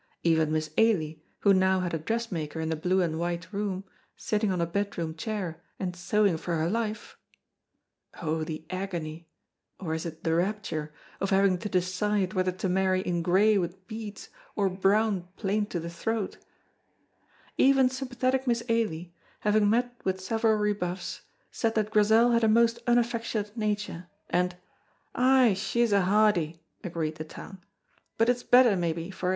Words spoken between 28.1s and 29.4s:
"but it's better, maybe, for hersel'."